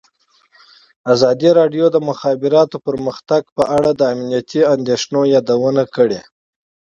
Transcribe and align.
ازادي 1.13 1.49
راډیو 1.59 1.85
د 1.91 1.93
د 1.95 1.97
مخابراتو 2.09 2.77
پرمختګ 2.87 3.43
په 3.57 3.63
اړه 3.77 3.91
د 3.95 4.01
امنیتي 4.13 4.61
اندېښنو 4.75 5.21
یادونه 5.33 5.83
کړې. 5.95 6.21